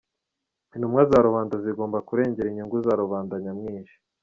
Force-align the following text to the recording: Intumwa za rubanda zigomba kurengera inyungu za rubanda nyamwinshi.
Intumwa 0.75 1.01
za 1.11 1.19
rubanda 1.27 1.55
zigomba 1.63 2.03
kurengera 2.07 2.47
inyungu 2.49 2.77
za 2.85 2.93
rubanda 3.01 3.33
nyamwinshi. 3.43 3.95